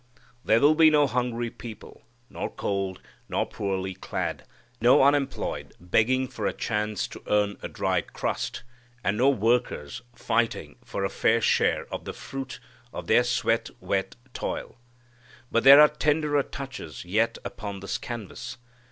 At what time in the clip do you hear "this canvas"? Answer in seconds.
17.81-18.57